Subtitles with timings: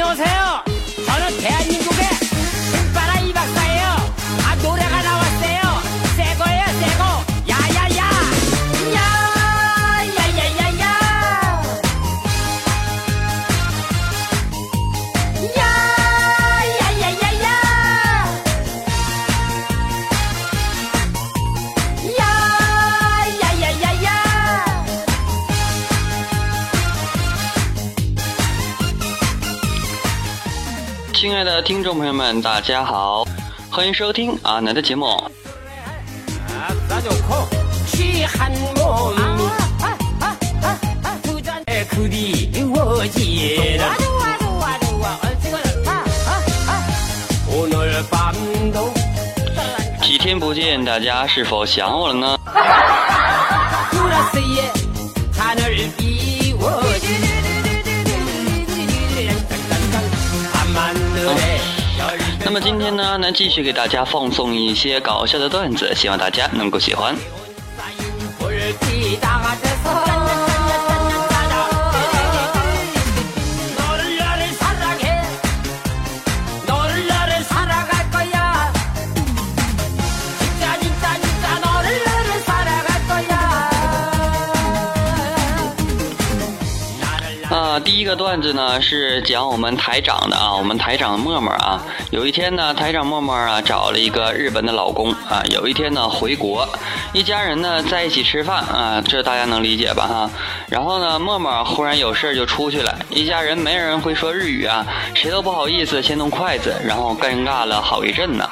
[0.00, 0.62] 안녕하세요.
[1.06, 1.77] 저는 대한민국
[31.28, 33.22] 亲爱的听众朋友们，大家好，
[33.70, 35.14] 欢迎收听阿南的节目。
[50.00, 52.38] 几天不见，大家是否想我了呢？
[62.48, 67.14] 那么今天呢，能继续给大家放送一些搞笑的段子，希望大家能够喜欢。
[87.88, 96.68] 第一个段子呢是讲我们台长的啊，我们台长默默啊，有一天呢，台长默默啊找了一个日本的老公啊，有一天呢回国，
[97.14, 100.30] 一家人呢在一起吃饭啊，这大家能理解吧哈？
[100.68, 108.46] 然后呢，默默忽然有事儿就出去了，一家人没人会说日语啊，谁都不好意思先动筷子，然后尴尬了好一阵呢。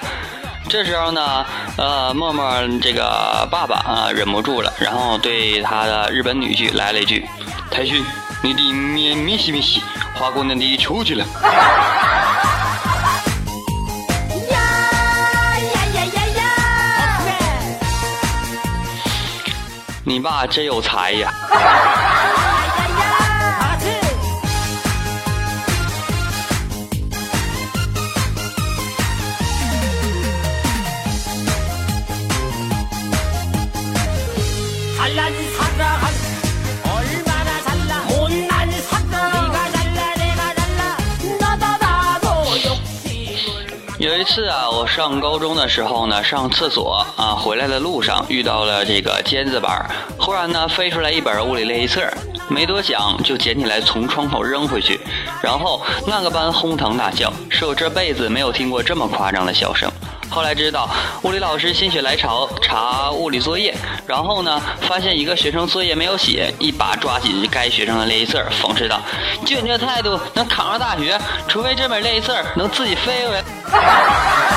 [0.67, 1.45] 这时候呢，
[1.77, 7.29] 呃，默默这个爸爸啊忍不住了，然后对他的日本女婿来了一句
[7.71, 8.03] ：“太君，
[8.47, 9.83] 你的面咪西咪西
[10.15, 11.27] 花姑娘你出去了
[14.51, 14.57] 呀
[15.59, 16.41] 呀呀呀呀
[20.05, 21.29] 你爸真有才呀。
[21.29, 21.61] 呀呀
[22.77, 23.05] 呀呀
[23.59, 23.61] 啊
[35.37, 35.46] 去
[44.27, 49.89] 次啊，我上高中的时候呢，上厕所啊，回来的路上遇到了这个尖子班，
[50.19, 52.03] 忽然呢飞出来一本物理练习册，
[52.49, 55.01] 没多想就捡起来从窗口扔回去，
[55.41, 59.89] 然后那个班哄堂大笑，说我这辈子没有听过这么夸张的笑声。
[60.29, 60.91] 后来知道
[61.23, 63.73] 物理老师心血来潮查物理作业，
[64.09, 69.01] 然后呢发现一个学生作业没有写，一把抓起该学生的练习册，讽刺道
[69.47, 71.17] ：“就你这态度，能考上大学，
[71.47, 74.56] 除非这本练习册能自己飞回来。”哈哈哈哈哈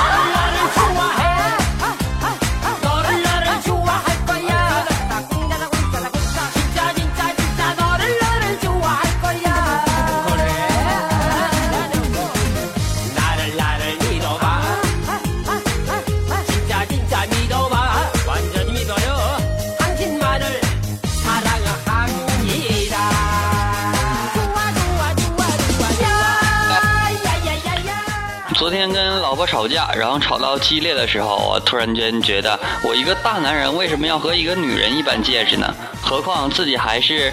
[28.59, 35.73] 昨天跟老婆吵架，然后吵到激烈的时候，我突然间觉得，我一个大男人为什么要和一个女人一般见识呢？
[36.01, 37.31] 何况自己还是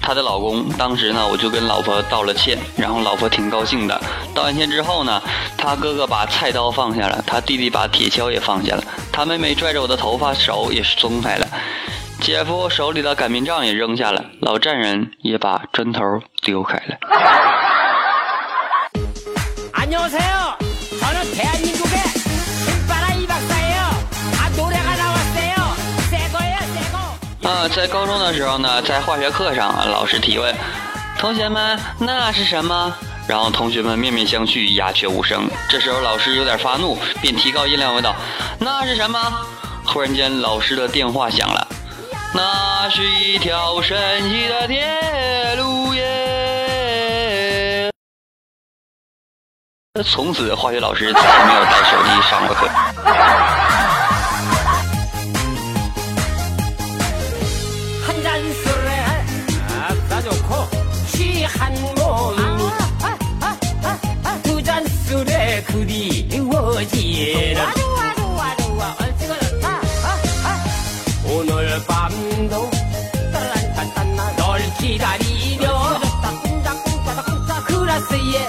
[0.00, 0.68] 她的老公。
[0.78, 4.00] 当时呢，我就跟老婆道了歉，然后老婆挺高兴的。
[4.32, 5.20] 道完歉之后呢，
[5.58, 11.48] 他哥哥把菜刀放下了，他弟弟把铁锹也放下了，他妹妹拽着我的头发，手也是松开了。
[12.20, 16.96] 姐夫手里的擀面杖也扔下了，老丈人也把砖头丢开了。
[27.68, 30.54] 在高中的时候呢，在化学课上，老师提问，
[31.18, 32.94] 同学们，那是什么？
[33.26, 35.50] 然后同学们面面相觑，鸦雀无声。
[35.68, 38.14] 这时候老师有点发怒，便提高音量问道
[38.60, 39.18] ：“那是什么？”
[39.84, 41.66] 忽然间，老师的电话响了，
[42.32, 47.90] 那是一条神奇的铁路耶。
[50.04, 52.68] 从此，化学老师再也没有带手机上过课。
[60.26, 60.68] 좋고
[61.12, 62.42] 취한 몸이
[64.42, 67.06] 두잔 술에 그리워지라.
[71.28, 72.70] 오늘 밤도
[74.36, 76.00] 널 기다리며
[77.68, 78.48] 그라스에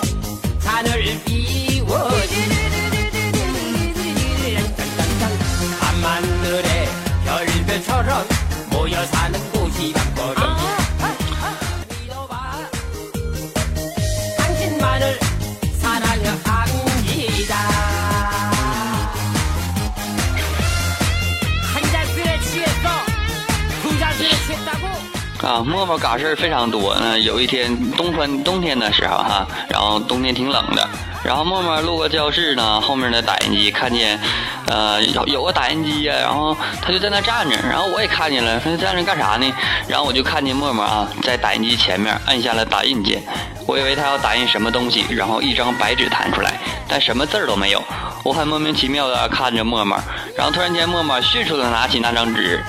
[25.48, 26.94] 啊，默默嘎事儿非常多。
[27.00, 30.86] 嗯，有一天冬春冬天的时候哈，然后冬天挺冷的，
[31.24, 34.20] 然后默默路过教室呢，后面的打印机看见，
[34.66, 39.50] 呃，有有个打印机呀，然后他就在那站着，然后我也看见了，他就站着干啥呢？
[39.88, 43.24] 然后我就看见默默啊，在打印机前面按下了打印键，
[43.66, 46.60] 我以为他要打印什么东西，然后一张白纸弹出来，
[46.90, 47.82] 但什么字儿都没有。
[48.26, 49.98] 我很莫名其妙的看着默默，
[50.36, 52.62] 然后突然间默默迅速的拿起那张纸。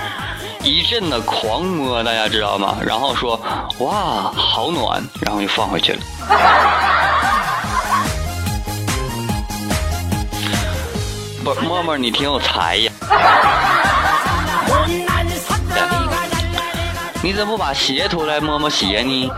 [0.63, 2.77] 一阵的狂摸，大家知道吗？
[2.85, 3.39] 然后说
[3.79, 5.99] ：“哇，好暖！”然后又放回去了。
[11.43, 12.91] 不，默默你挺有才呀！
[17.21, 19.29] 你怎么不把鞋脱来摸摸鞋呢？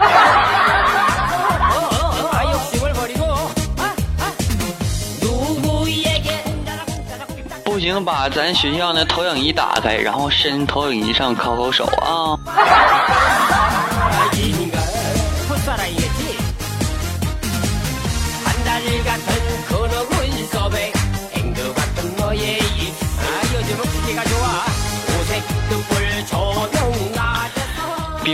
[7.81, 12.37] 行，把咱学校那投影仪打开，然后伸投影仪上抠抠手啊。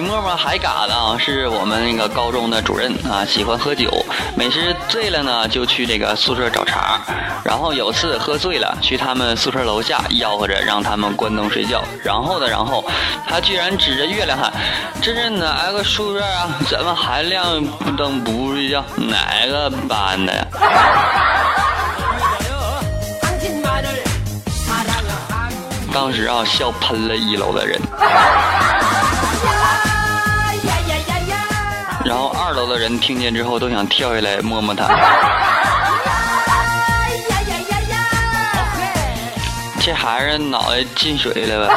[0.08, 3.92] 比默默还嘎的啊，是我们那个高中的主任啊，喜欢喝酒，
[4.38, 7.02] 每次醉了呢就去这个宿舍找茬。
[7.44, 11.84] 然后有次喝醉了，去他们宿舍楼下吆喝着让他们关灯睡觉。
[12.02, 12.86] 然后呢，然后
[13.28, 14.50] 他居然指着月亮喊
[15.04, 16.56] ：“这是哪个宿舍啊？
[16.70, 17.46] 怎么还亮
[17.98, 18.82] 灯不睡觉？
[18.96, 20.48] 哪个班的呀？”
[25.94, 27.78] 当时啊，笑喷了一楼的人。
[32.08, 34.88] 然后二楼的人听见之后都想跳下来摸摸他。
[39.82, 41.74] 这孩子脑袋进水了吧？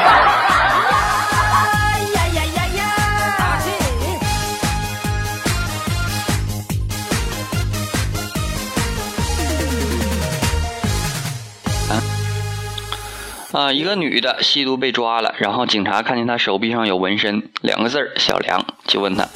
[13.52, 19.28] 啊，一个女的吸毒被抓了，然后警察看见她手臂上有纹身，两个字儿小梁，就问她。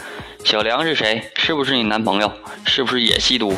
[0.44, 1.32] 小梁是谁？
[1.36, 2.30] 是不是你男朋友？
[2.66, 3.56] 是不是也吸毒？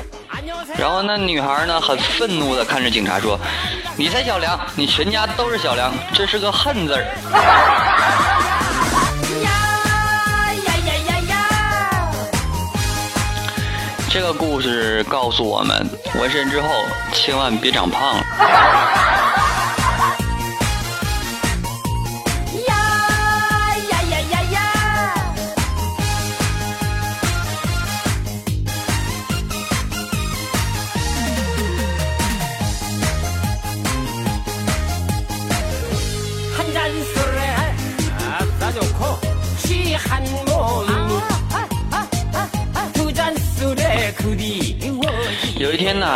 [0.78, 3.36] 然后那女孩呢，很愤怒的看着警察说
[3.98, 7.04] ：“你才小梁，你全家都是小梁，这是个恨字儿。”
[14.08, 16.68] 这个故事告诉我们，纹身之后
[17.12, 18.16] 千万别长胖。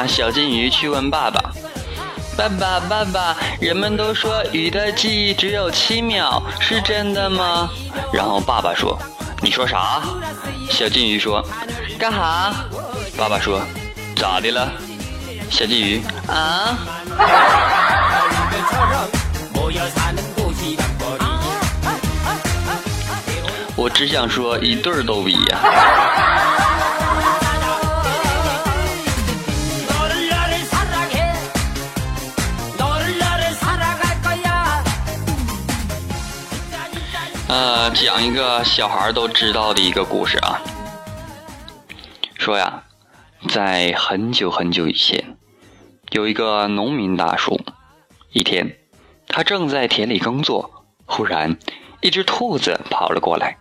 [0.07, 1.40] 小金鱼去问爸爸
[2.37, 7.71] ：“爸爸，爸爸，人们都说鱼的记忆只有七秒，是真的吗？”
[8.12, 8.99] 然后爸爸说
[9.42, 10.02] ：“你说啥？”
[10.71, 11.45] 小金鱼说
[11.99, 12.54] ：“干哈？”
[13.16, 13.61] 爸爸说
[14.16, 14.73] ：“咋的了？”
[15.50, 16.78] 小金鱼啊。
[23.76, 25.59] 我只想说一对儿逗比呀！
[37.50, 40.62] 呃，讲一个小孩都知道的一个故事啊。
[42.38, 42.85] 说呀，
[43.49, 45.37] 在很久很久以前，
[46.12, 47.61] 有一个农民大叔。
[48.30, 48.78] 一天，
[49.26, 51.59] 他正在田里耕作，忽然，
[52.00, 53.59] 一只兔子跑了过来。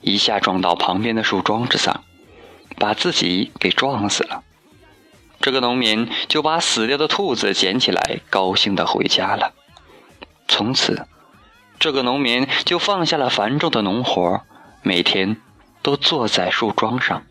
[0.00, 2.04] 一下撞到旁边的树桩子上，
[2.78, 4.44] 把自己给撞死了。
[5.40, 9.52] 这个农民就把死掉的兔子捡起来，高兴的回家了。
[10.46, 11.08] 从此，
[11.78, 14.42] 这个农民就放下了繁重的农活，
[14.82, 15.36] 每天
[15.82, 17.22] 都坐在树桩上，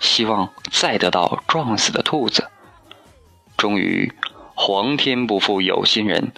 [0.00, 2.48] 希望再得到撞死的兔子。
[3.56, 4.12] 终于，
[4.54, 6.32] 皇天不负有心人，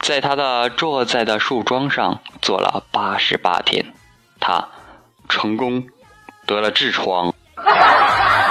[0.00, 3.92] 在他的坐在的树桩上坐了八十八天，
[4.40, 4.68] 他。
[5.28, 5.88] 成功
[6.46, 7.34] 得了痔疮。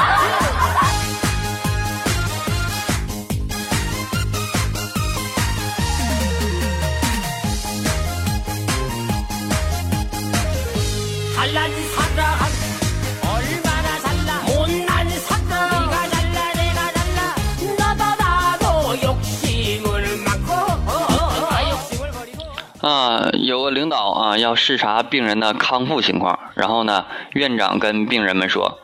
[24.56, 26.40] 视察病人的康复情况。
[26.56, 28.80] 然后呢，院长跟病人们说：“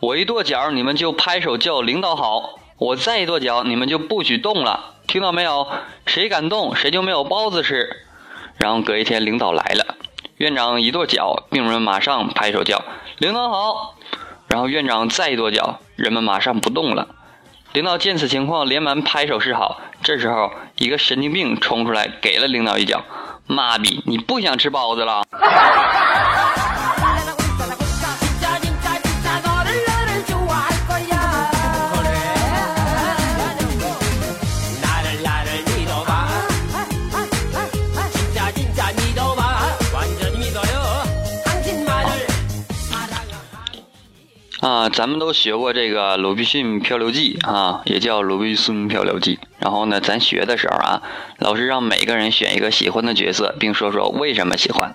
[0.00, 4.94] 我一跺脚，你们就拍手叫领导好；我再一跺脚，你们就不许动了。
[5.06, 5.68] 听到没有？
[6.06, 7.88] 谁敢动，谁就没有包子吃。”
[8.58, 9.96] 然后隔一天，领导来了，
[10.38, 12.82] 院长一跺脚，病人马上拍手叫
[13.18, 13.96] 领导好。
[14.48, 17.08] 然后院长再一跺脚，人们马上不动了。
[17.72, 19.80] 领导见此情况，连忙拍手示好。
[20.02, 23.04] 这时候，一个神经病冲出来，给了领导一脚。
[23.46, 24.02] 妈逼！
[24.06, 25.22] 你不想吃包子了？
[44.60, 49.36] 啊，咱们都学过这个《鲁滨逊漂流记》啊，也叫《鲁滨孙漂流记》。
[49.58, 51.02] 然后呢，咱学的时候啊，
[51.38, 54.94] 老师让每个人选一个喜欢的角色，并说说为什么喜欢。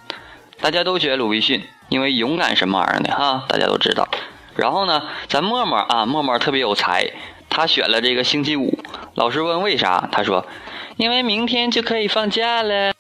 [0.60, 4.08] 大家都选鲁滨逊，因为勇敢什么玩意儿的哈，大家都知道。
[4.56, 7.12] 然后呢，咱默默啊，默默特别有才，
[7.48, 8.80] 他选了这个星期五。
[9.14, 10.44] 老师问为啥，他说，
[10.98, 12.94] 因为明天就可以放假了。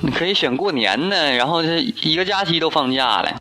[0.00, 3.40] 你可以选过年的，然后这一个假期都放假了。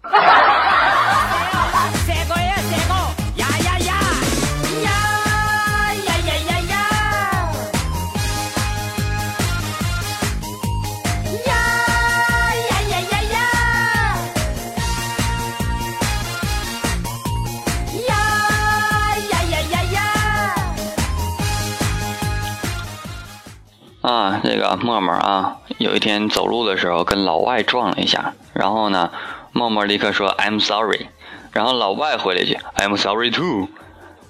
[24.02, 29.12] 啊，这个默默啊，有一天走路的时候跟老外撞了一下，然后呢，
[29.52, 31.08] 默默立刻说 I'm sorry，
[31.52, 33.68] 然后老外回了一句 I'm sorry too，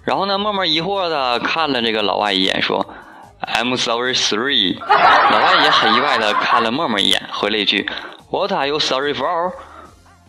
[0.03, 2.85] 然后呢，默默疑惑的看了这个老外一眼，说
[3.41, 7.89] I'm sorry three，老外也很意外的看了默默一眼，回了一句
[8.29, 9.53] What are you sorry for？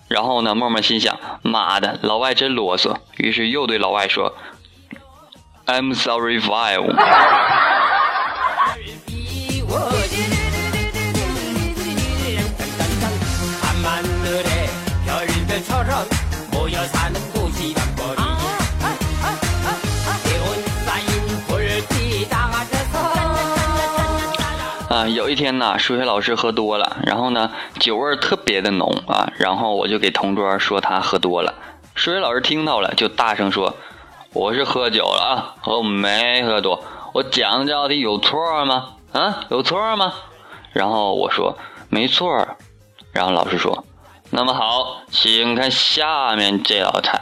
[0.06, 4.34] 然后呢，默默心想妈的，老外真啰嗦，于是又对老外说
[5.66, 7.77] I'm sorry five。
[24.88, 31.54] 啊，有一天呢，数学老师喝多了，然后呢，酒味特别的浓啊，然后我就给同桌说他喝多了。
[31.94, 33.76] 数学老师听到了，就大声说
[34.32, 38.94] ：“我是喝酒了啊，我没喝多，我讲的道题有错吗？
[39.12, 40.14] 啊，有错吗？”
[40.72, 41.58] 然后我说
[41.90, 42.48] ：“没错。”
[43.12, 43.84] 然后老师说
[44.30, 47.20] ：“那么好，请看下面这道菜。”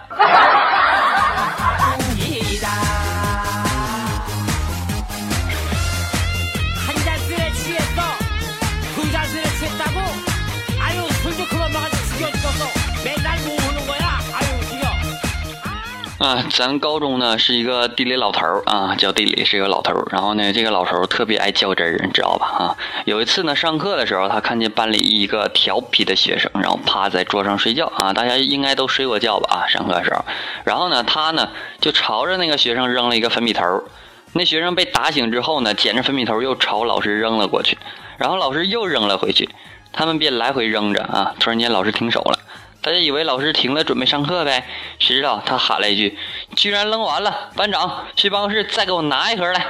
[16.18, 20.06] 啊，咱高中呢是一个地理老头儿啊，叫地理是一个老头儿。
[20.11, 22.46] 然后呢，这个老头儿特别爱较真儿，你知道吧？
[22.46, 28.14] 啊，有一次呢，上课的时候，他看见班里一个调皮的学生，然后趴在桌上睡觉啊。
[28.14, 29.56] 大家应该都睡过觉吧？
[29.56, 30.25] 啊，上课的时候，
[30.64, 31.50] 然后呢，他呢
[31.82, 33.85] 就朝着那个学生扔了一个粉笔头。
[34.32, 37.76] 那学生被打醒之后呢，捡着粉笔头又朝老师扔了过去，
[38.16, 39.50] 然后老师又扔了回去，
[39.92, 41.35] 他们便来回扔着啊。
[41.38, 42.38] 突然间，老师停手了。
[42.86, 44.64] 他就以为老师停了，准备上课呗？
[45.00, 46.16] 谁知道他喊了一句
[46.54, 47.50] ：“居然扔完了！
[47.56, 49.66] 班长，去办公室再给我拿一盒来。”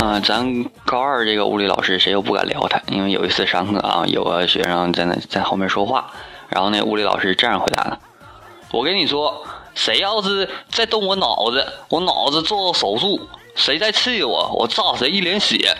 [0.00, 2.80] 嗯，咱高二这个物理老师谁又不敢聊他？
[2.86, 6.08] 因为有一次上课啊，有个学生在那在后面说话，
[6.48, 7.98] 然后那物理老师这样回答的
[8.70, 13.18] ：“我跟你说，谁要是再动我脑子，我脑子做手术；
[13.56, 15.74] 谁再气我，我炸谁一脸血。”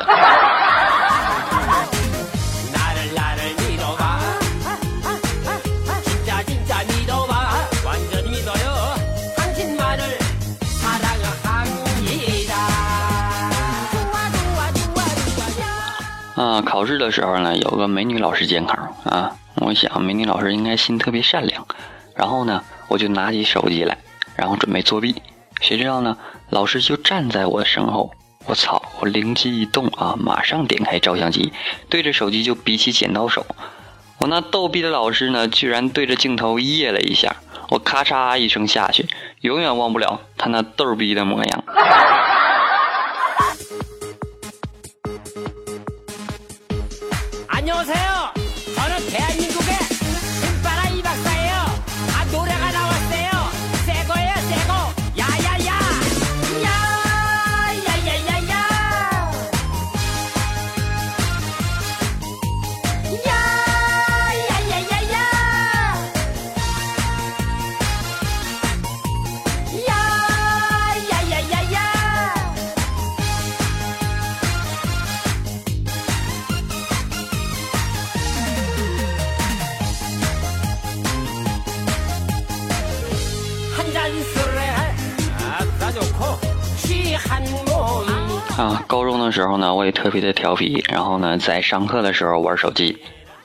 [16.38, 21.66] 啊，考试的时候呢，有个美女老师监考啊，我想美女老师应该心特别善良，
[22.14, 23.98] 然后呢，我就拿起手机来，
[24.36, 25.20] 然后准备作弊。
[25.60, 26.16] 谁知道呢，
[26.50, 28.12] 老师就站在我身后。
[28.46, 28.80] 我操！
[29.00, 31.52] 我灵机一动啊，马上点开照相机，
[31.90, 33.44] 对着手机就比起剪刀手。
[34.18, 37.34] 我那逗逼的老师呢，居然对着镜头耶了一下，
[37.68, 39.06] 我咔嚓一声下去，
[39.40, 41.64] 永远忘不了他那逗逼的模样。
[88.86, 92.98] 高中的时候呢，我也特别的调皮，然后呢，在上课的时候玩手机。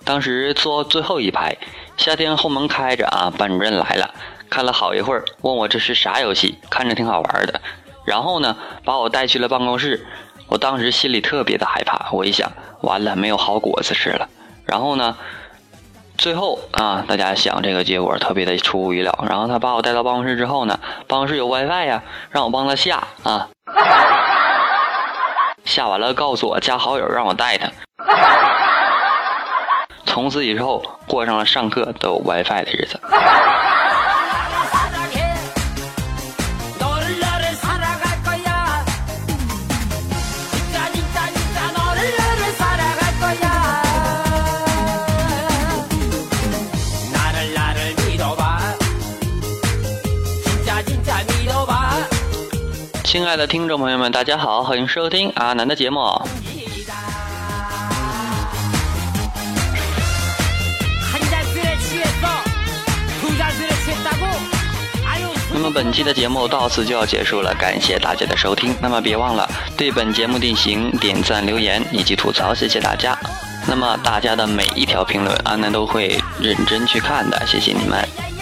[0.03, 1.57] 当时坐最后一排，
[1.97, 4.13] 夏天后门开着啊，班主任来了，
[4.49, 7.61] 看了好一会儿，问我这是啥游戏，看着挺好玩的。
[8.05, 10.05] 然后呢，把我带去了办公室。
[10.49, 12.51] 我当时心里特别的害怕，我一想，
[12.81, 14.27] 完了，没有好果子吃了。
[14.65, 15.15] 然后呢，
[16.17, 19.25] 最后啊，大家想这个结果特别的出乎意料。
[19.27, 20.77] 然后他把我带到办公室之后呢，
[21.07, 23.47] 办公室有 WiFi 呀，让我帮他下啊。
[25.65, 27.69] 下完了告诉我加好友，让我带他。
[30.05, 32.99] 从此以后过上了上课都有 WiFi 的日子。
[53.13, 55.99] 亲爱的听众朋友们大家好欢迎收听阿南的节目。
[65.53, 68.75] 那么本期的节目到此就要结束了感谢大家的收听。
[68.81, 69.47] 那么别忘了
[69.77, 73.15] 对本节目进行点赞留言以及吐槽谢谢大家。
[73.67, 78.32] 那么大家的每一条评论阿南都会认真去看的谢谢你们。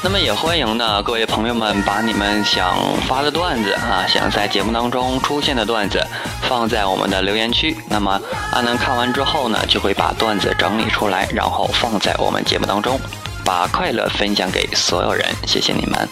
[0.00, 6.02] 那么也欢迎呢，各位朋友们把你们想发的段子啊，想在节目当中出现的段子
[6.42, 7.76] 放在我们的留言区。
[7.88, 8.18] 那么
[8.52, 12.98] 阿南看完之后呢，就会把段子整理出来，然后放在我们节目当中，
[13.44, 15.26] 把快乐分享给所有人。
[15.46, 16.08] 谢谢你们。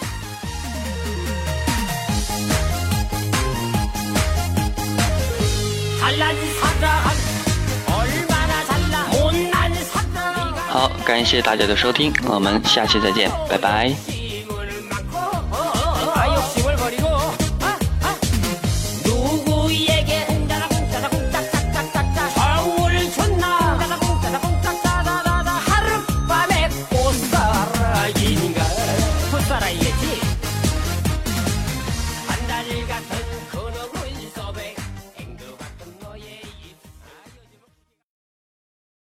[5.99, 6.35] 잘난
[11.05, 14.16] 感谢大家的收听，我们下期再见，拜拜。